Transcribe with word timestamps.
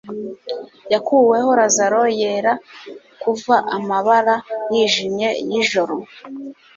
Yakuweho 0.93 1.49
Lazaro 1.59 2.03
yera 2.19 2.53
kuva 3.21 3.55
amabara 3.75 4.35
yijimye 4.73 5.29
yijoro 5.49 5.95